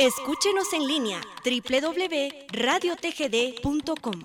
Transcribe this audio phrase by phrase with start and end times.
[0.00, 4.22] Escúchenos en línea www.radiotgd.com.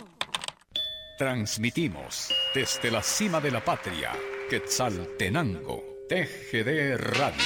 [1.17, 4.13] Transmitimos desde la cima de la patria,
[4.49, 7.43] Quetzaltenango, TGD Radio.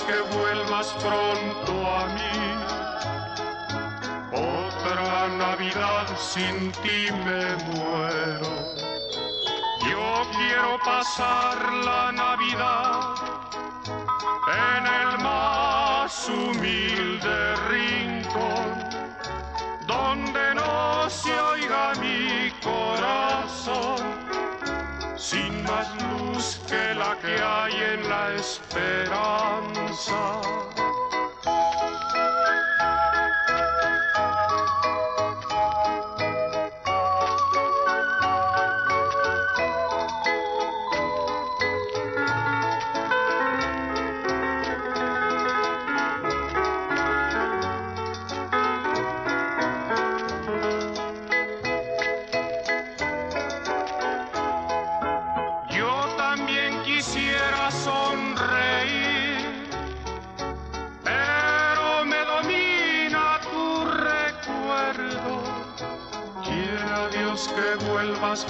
[0.00, 0.24] te
[6.18, 8.50] sin ti me muero.
[9.88, 13.14] Yo quiero pasar la Navidad
[14.46, 18.68] en el más humilde rincón,
[19.86, 24.13] donde no se oiga mi corazón,
[25.34, 30.20] sin más luz que la que hay en la esperanza.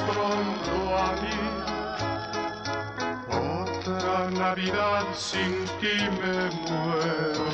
[0.07, 1.41] Pronto a mí.
[3.31, 7.49] Otra Navidad sin ti me muero.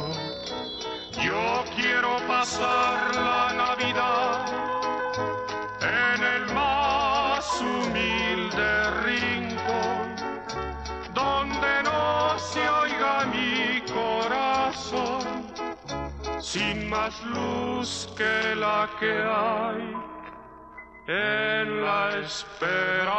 [1.23, 4.47] Yo quiero pasar la Navidad
[5.81, 10.07] en el más humilde rincón,
[11.15, 15.22] donde no se oiga mi corazón,
[16.41, 20.00] sin más luz que la que hay
[21.10, 23.10] en la esperanza.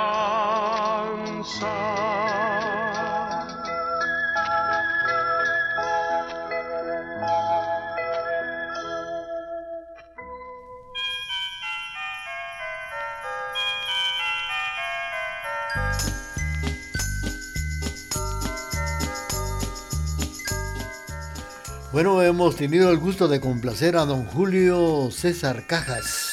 [21.91, 26.30] Bueno, hemos tenido el gusto de complacer a don Julio César Cajas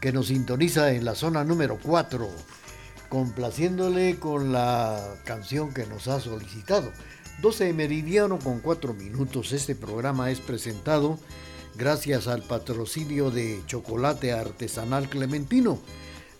[0.00, 2.28] que nos sintoniza en la zona número 4,
[3.08, 6.92] complaciéndole con la canción que nos ha solicitado.
[7.40, 9.52] 12 meridiano con 4 minutos.
[9.52, 11.18] Este programa es presentado
[11.76, 15.78] gracias al patrocinio de Chocolate Artesanal Clementino.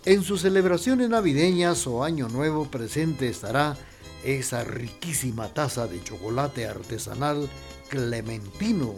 [0.05, 3.77] En sus celebraciones navideñas o Año Nuevo presente estará
[4.25, 7.49] esa riquísima taza de chocolate artesanal
[7.88, 8.94] Clementino.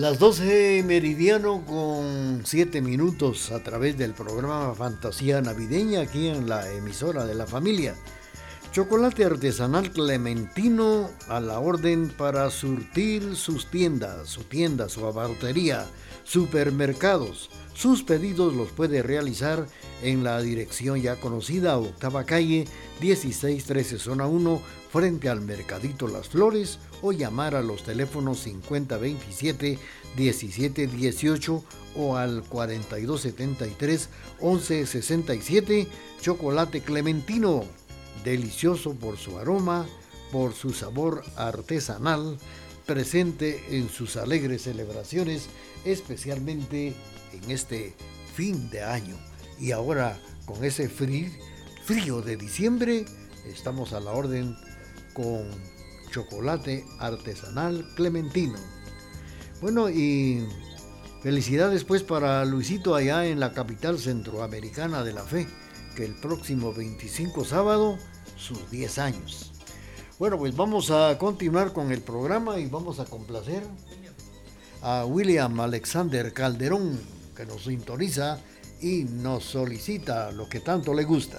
[0.00, 6.72] Las 12 meridiano con 7 minutos a través del programa Fantasía Navideña aquí en la
[6.72, 7.94] emisora de la familia.
[8.72, 15.84] Chocolate artesanal clementino a la orden para surtir sus tiendas, su tienda, su abarrotería,
[16.24, 17.50] supermercados.
[17.74, 19.66] Sus pedidos los puede realizar
[20.02, 22.66] en la dirección ya conocida, octava calle,
[23.00, 29.78] 1613 zona 1, frente al Mercadito Las Flores o llamar a los teléfonos 5027
[30.16, 31.64] 1718
[31.96, 34.08] o al 4273
[34.40, 35.88] 1167
[36.20, 37.64] chocolate clementino
[38.24, 39.86] delicioso por su aroma
[40.32, 42.38] por su sabor artesanal
[42.90, 45.48] presente en sus alegres celebraciones
[45.84, 46.92] especialmente
[47.32, 47.94] en este
[48.34, 49.16] fin de año
[49.60, 53.04] y ahora con ese frío, de diciembre
[53.46, 54.56] estamos a la orden
[55.14, 55.48] con
[56.10, 58.58] chocolate artesanal clementino.
[59.60, 60.44] Bueno, y
[61.22, 65.46] felicidades pues para Luisito allá en la capital centroamericana de la fe,
[65.94, 67.98] que el próximo 25 sábado
[68.36, 69.49] sus 10 años.
[70.20, 73.62] Bueno, pues vamos a continuar con el programa y vamos a complacer
[74.82, 77.00] a William Alexander Calderón,
[77.34, 78.38] que nos sintoniza
[78.82, 81.38] y nos solicita lo que tanto le gusta.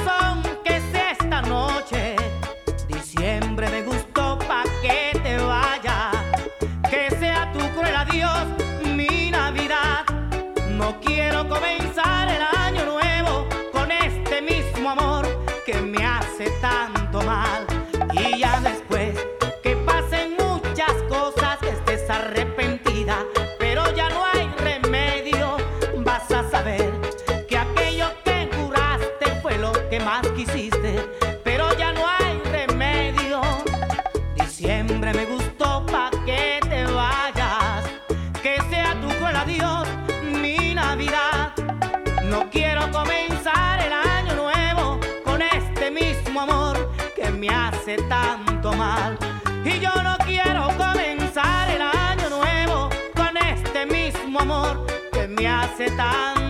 [55.81, 56.40] eta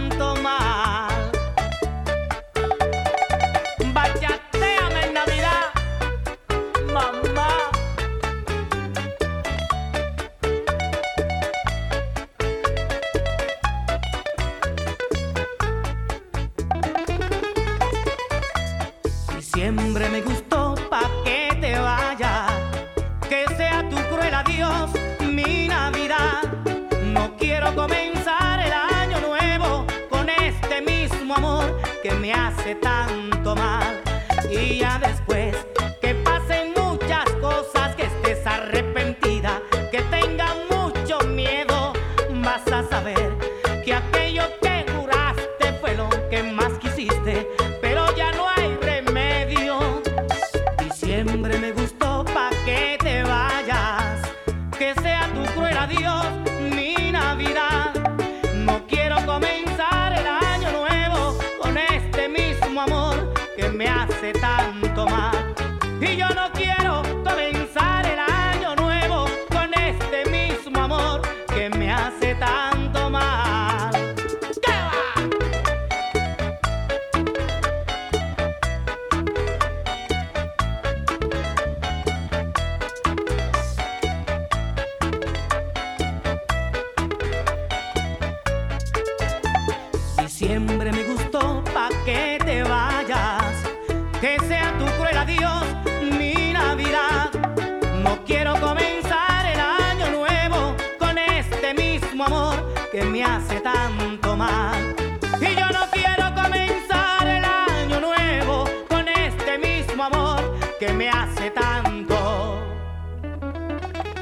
[105.39, 110.41] Y yo no quiero comenzar el año nuevo con este mismo amor
[110.79, 112.59] que me hace tanto,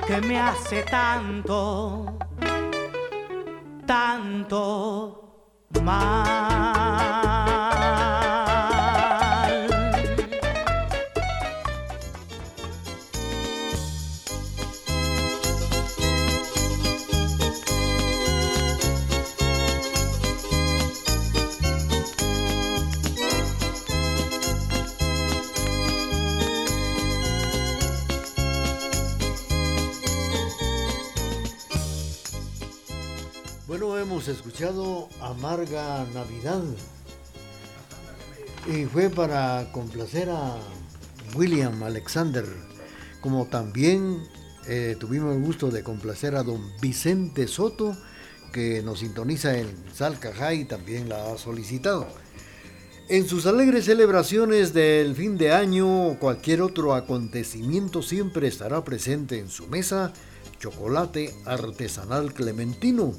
[0.08, 2.18] que me hace tanto,
[3.86, 5.20] tanto
[5.84, 6.89] mal.
[33.80, 36.62] Bueno, hemos escuchado Amarga Navidad.
[38.68, 40.58] Y fue para complacer a
[41.34, 42.44] William Alexander,
[43.22, 44.22] como también
[44.68, 47.96] eh, tuvimos el gusto de complacer a don Vicente Soto,
[48.52, 52.06] que nos sintoniza en Salcajá y también la ha solicitado.
[53.08, 59.40] En sus alegres celebraciones del fin de año o cualquier otro acontecimiento siempre estará presente
[59.40, 60.12] en su mesa
[60.60, 63.14] chocolate artesanal clementino.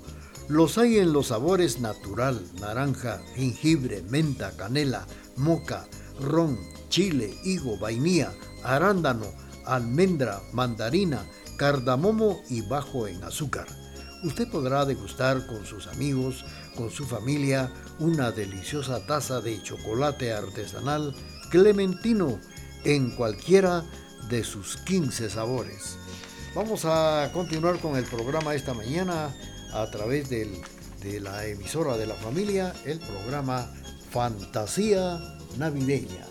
[0.50, 5.86] Los hay en los sabores natural, naranja, jengibre, menta, canela, moca,
[6.20, 8.32] ron, chile, higo, vainilla,
[8.64, 9.26] arándano,
[9.64, 11.24] almendra, mandarina,
[11.56, 13.68] cardamomo y bajo en azúcar.
[14.24, 21.14] Usted podrá degustar con sus amigos, con su familia, una deliciosa taza de chocolate artesanal
[21.52, 22.40] clementino
[22.82, 23.84] en cualquiera
[24.28, 25.96] de sus 15 sabores.
[26.56, 29.32] Vamos a continuar con el programa esta mañana
[29.72, 33.70] a través de la emisora de la familia, el programa
[34.10, 35.20] Fantasía
[35.58, 36.26] Navideña.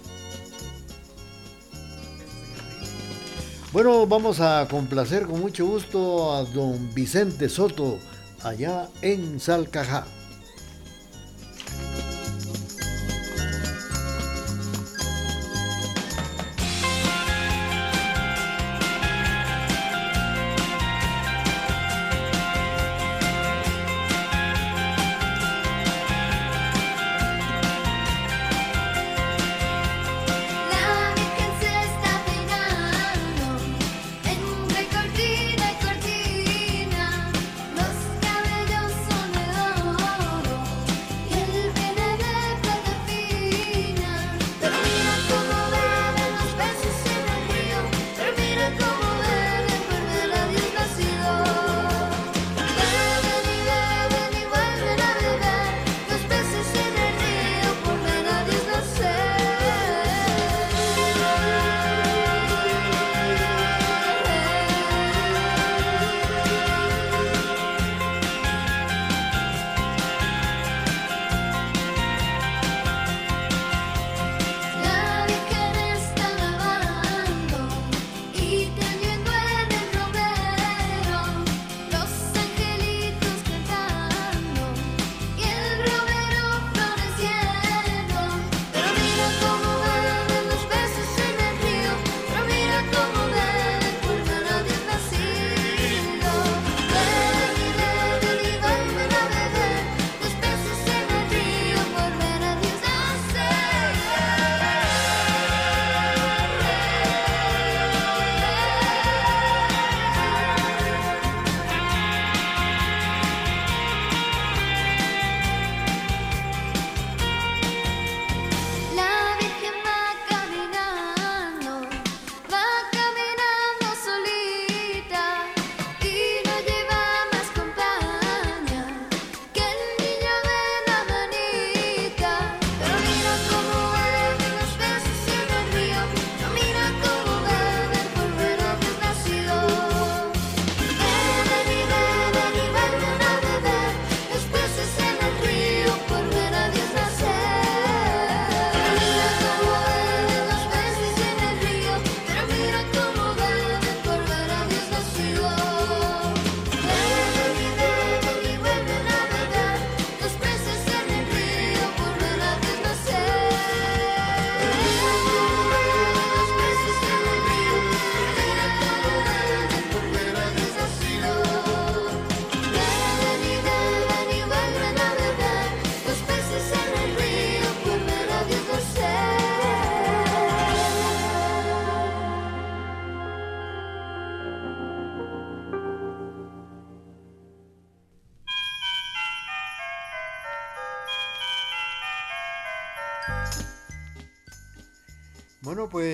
[3.72, 8.00] Bueno, vamos a complacer con mucho gusto a don Vicente Soto
[8.41, 10.05] allá en Salcajá.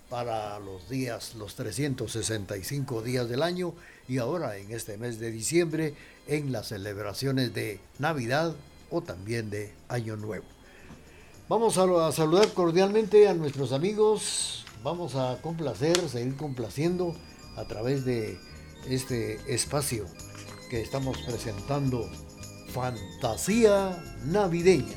[0.09, 3.73] para los días, los 365 días del año
[4.07, 5.93] y ahora en este mes de diciembre
[6.27, 8.55] en las celebraciones de Navidad
[8.91, 10.45] o también de Año Nuevo.
[11.47, 17.15] Vamos a, a saludar cordialmente a nuestros amigos, vamos a complacer, seguir complaciendo
[17.57, 18.37] a través de
[18.87, 20.05] este espacio
[20.69, 22.07] que estamos presentando
[22.67, 24.95] Fantasía Navideña.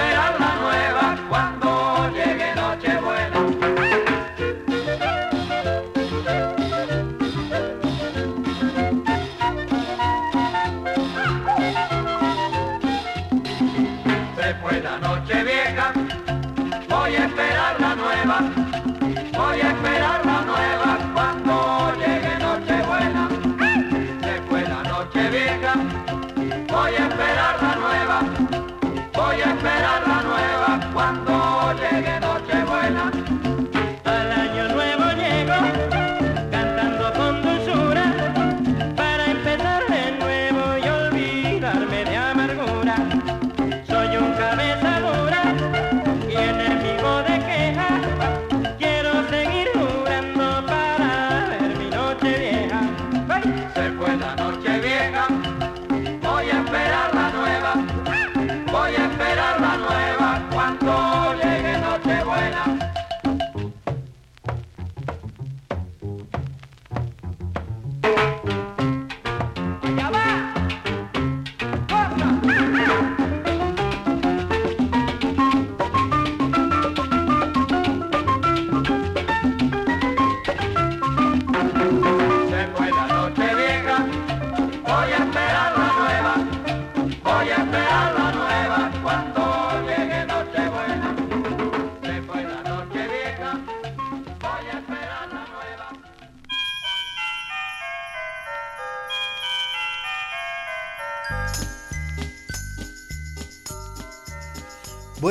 [0.00, 0.49] Voy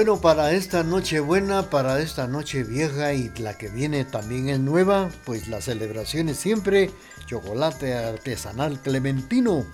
[0.10, 4.60] Bueno, para esta noche buena, para esta noche vieja y la que viene también es
[4.60, 6.90] nueva, pues las celebraciones siempre,
[7.28, 9.68] chocolate artesanal clementino,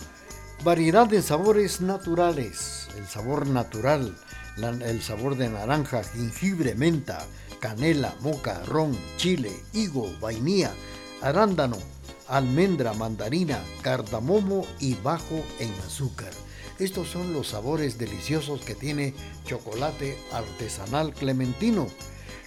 [0.61, 4.13] variedad de sabores naturales, el sabor natural,
[4.57, 7.25] el sabor de naranja, jengibre, menta,
[7.61, 10.73] canela, moca, ron, chile, higo, vainilla,
[11.21, 11.77] arándano,
[12.27, 16.33] almendra, mandarina, cardamomo y bajo en azúcar.
[16.79, 19.13] Estos son los sabores deliciosos que tiene
[19.45, 21.87] chocolate artesanal clementino.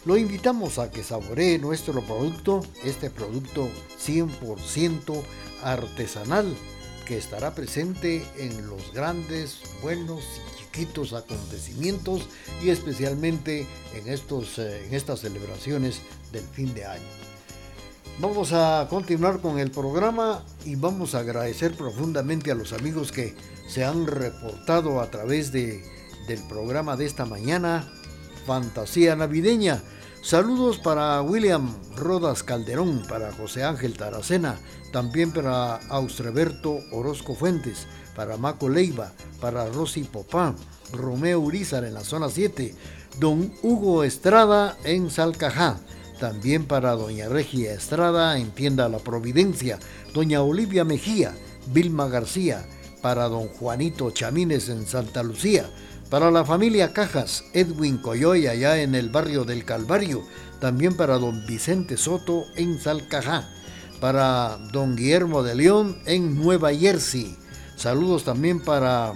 [0.04, 5.22] Lo invitamos a que saboree nuestro producto, este producto 100%
[5.62, 6.54] artesanal,
[7.06, 12.28] que estará presente en los grandes, buenos y chiquitos acontecimientos
[12.62, 17.27] y especialmente en, estos, eh, en estas celebraciones del fin de año.
[18.20, 23.37] Vamos a continuar con el programa y vamos a agradecer profundamente a los amigos que
[23.68, 25.85] se han reportado a través de,
[26.26, 27.88] del programa de esta mañana,
[28.44, 29.85] Fantasía Navideña.
[30.20, 34.59] Saludos para William Rodas Calderón, para José Ángel Taracena,
[34.90, 40.57] también para Austreberto Orozco Fuentes, para Maco Leiva, para Rosy Popán,
[40.92, 42.74] Romeo Urizar en la zona 7,
[43.20, 45.78] don Hugo Estrada en Salcajá,
[46.18, 49.78] también para doña Regia Estrada en Tienda La Providencia,
[50.12, 51.35] doña Olivia Mejía,
[51.72, 52.66] Vilma García,
[53.00, 55.70] para don Juanito Chamines en Santa Lucía,
[56.11, 60.22] para la familia Cajas, Edwin Coyoy allá en el barrio del Calvario,
[60.61, 63.48] también para don Vicente Soto en Salcajá,
[64.00, 67.37] para don Guillermo de León en Nueva Jersey.
[67.76, 69.12] Saludos también para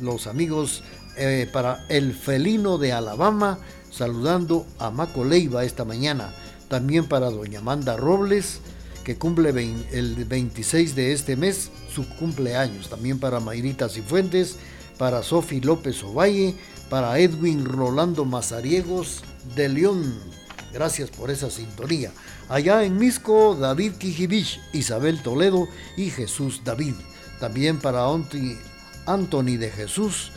[0.00, 0.82] los amigos,
[1.16, 3.58] eh, para el felino de Alabama,
[3.90, 6.32] saludando a Maco Leiva esta mañana.
[6.68, 8.60] También para doña Amanda Robles,
[9.04, 12.90] que cumple el 26 de este mes su cumpleaños.
[12.90, 14.56] También para Mayrita Cifuentes,
[14.98, 16.56] para Sofi López Ovalle,
[16.90, 19.22] para Edwin Rolando Mazariegos
[19.54, 20.18] de León.
[20.72, 22.12] Gracias por esa sintonía.
[22.48, 26.94] Allá en Misco, David Kijibich, Isabel Toledo y Jesús David.
[27.40, 28.06] También para
[29.06, 30.32] Anthony de Jesús.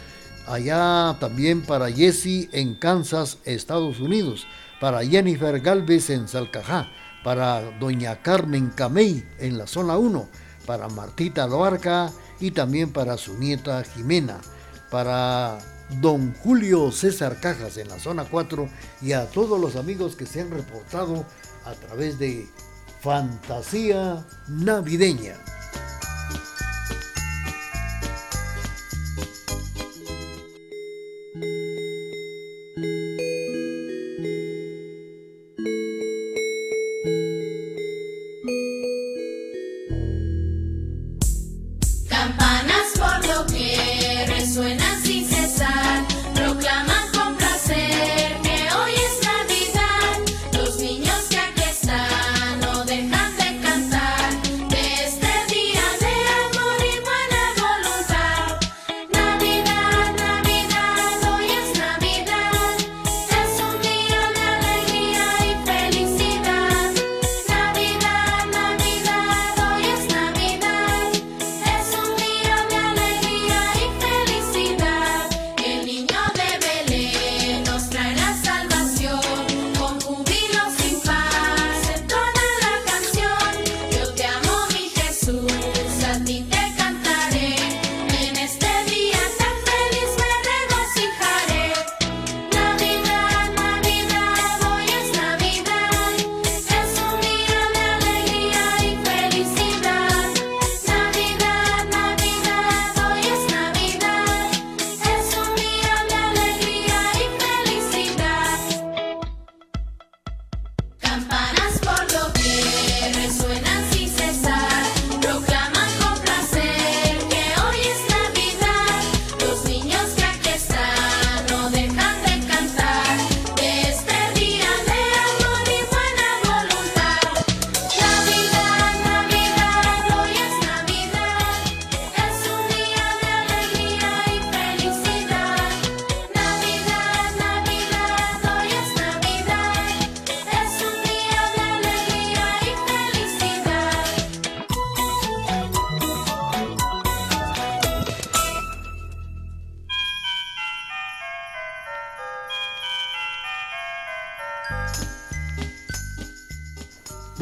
[0.48, 4.48] Allá también para Jesse en Kansas, Estados Unidos.
[4.80, 6.90] Para Jennifer Galvez en Salcajá.
[7.24, 10.30] Para doña Carmen Camey en la zona 1.
[10.66, 14.40] Para Martita Loarca y también para su nieta Jimena.
[14.90, 15.60] Para
[16.02, 18.70] don Julio César Cajas en la zona 4
[19.02, 21.26] y a todos los amigos que se han reportado
[21.66, 22.48] a través de
[23.02, 25.36] Fantasía Navideña.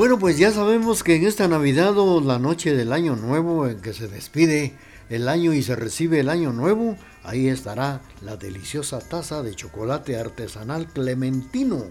[0.08, 3.82] Bueno, pues ya sabemos que en esta Navidad o la noche del Año Nuevo, en
[3.82, 4.74] que se despide
[5.10, 10.18] el año y se recibe el Año Nuevo, ahí estará la deliciosa taza de chocolate
[10.18, 11.84] artesanal clementino.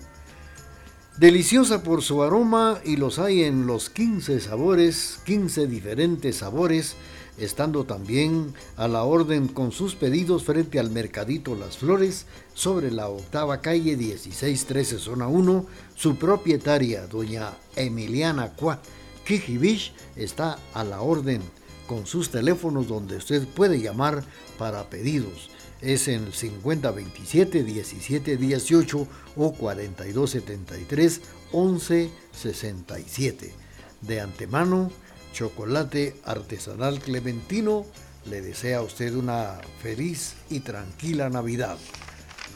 [1.18, 6.96] Deliciosa por su aroma y los hay en los 15 sabores, 15 diferentes sabores,
[7.38, 13.08] estando también a la orden con sus pedidos frente al Mercadito Las Flores sobre la
[13.08, 15.66] octava calle 1613 zona 1.
[15.94, 18.80] Su propietaria, doña Emiliana Cua
[19.24, 21.42] Kijibich, está a la orden
[21.86, 24.24] con sus teléfonos donde usted puede llamar
[24.58, 25.50] para pedidos.
[25.80, 31.20] Es en el 5027 1718 o 4273
[31.52, 33.54] 1167.
[34.00, 34.90] De antemano,
[35.36, 37.84] chocolate artesanal clementino
[38.24, 41.76] le desea a usted una feliz y tranquila Navidad.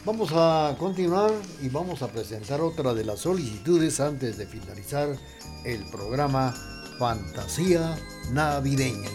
[0.03, 5.15] Vamos a continuar y vamos a presentar otra de las solicitudes antes de finalizar
[5.63, 6.55] el programa
[6.97, 7.99] Fantasía
[8.31, 9.09] Navideña.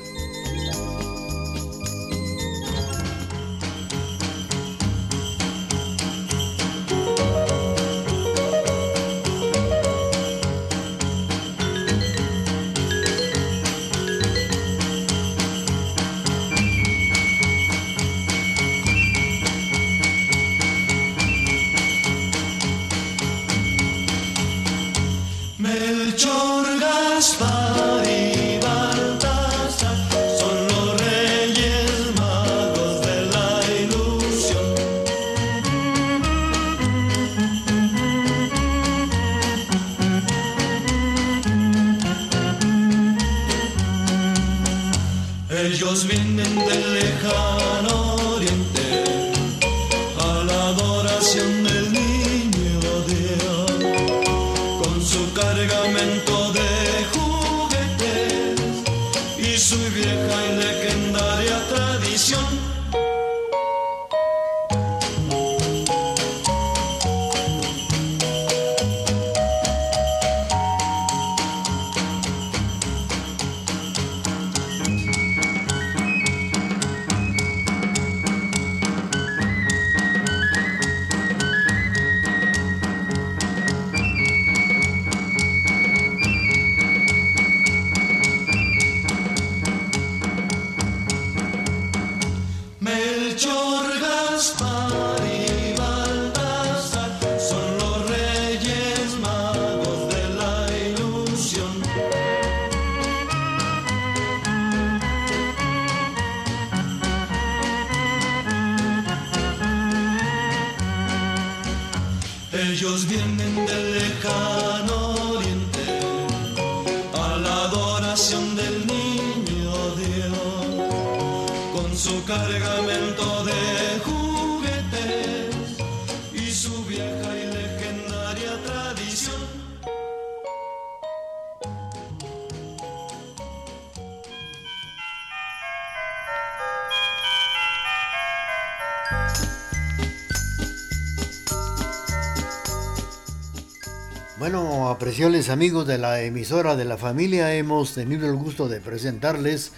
[145.57, 149.73] Amigos de la emisora de la familia, hemos tenido el gusto de presentarles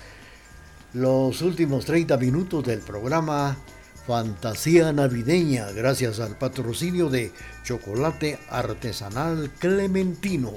[0.92, 3.56] los últimos 30 minutos del programa
[4.04, 7.30] Fantasía Navideña, gracias al patrocinio de
[7.62, 10.50] Chocolate Artesanal Clementino.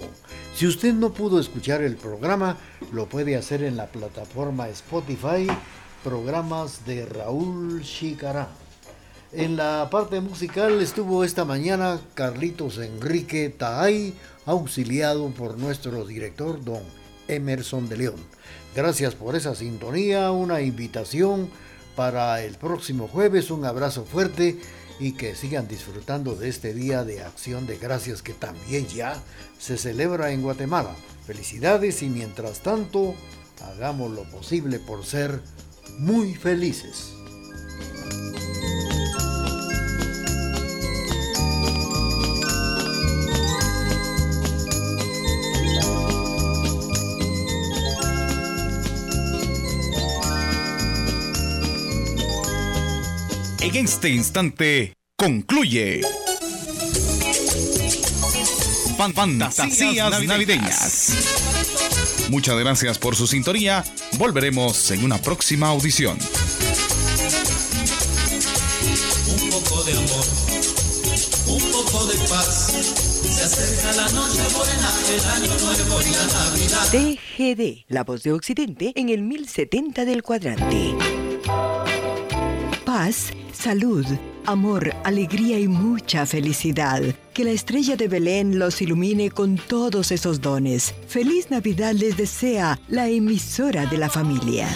[0.56, 2.58] Si usted no pudo escuchar el programa,
[2.92, 5.46] lo puede hacer en la plataforma Spotify,
[6.04, 8.48] programas de Raúl Chicará.
[9.34, 14.14] En la parte musical estuvo esta mañana Carlitos Enrique Taay,
[14.46, 16.82] auxiliado por nuestro director don
[17.30, 18.18] Emerson de León.
[18.76, 21.50] Gracias por esa sintonía, una invitación
[21.96, 24.60] para el próximo jueves, un abrazo fuerte
[25.00, 29.16] y que sigan disfrutando de este día de acción de gracias que también ya
[29.58, 30.94] se celebra en Guatemala.
[31.26, 33.16] Felicidades y mientras tanto,
[33.62, 35.40] hagamos lo posible por ser
[36.00, 37.14] muy felices.
[53.74, 56.02] En este instante concluye.
[58.98, 61.14] Fan- Fantasías navideñas.
[62.30, 63.84] Muchas gracias por su sintonía.
[64.18, 66.18] Volveremos en una próxima audición.
[69.28, 70.26] Un poco de amor,
[71.48, 72.72] un poco de paz.
[73.24, 76.90] Se acerca la noche buena, el año nuevo y la Navidad.
[76.92, 80.96] TGD, la voz de Occidente en el 1070 del cuadrante.
[82.86, 83.32] Paz,
[83.62, 84.06] salud,
[84.46, 87.02] amor, alegría y mucha felicidad.
[87.34, 90.96] Que la estrella de Belén los ilumine con todos esos dones.
[91.08, 94.68] Feliz Navidad les desea la emisora de la familia.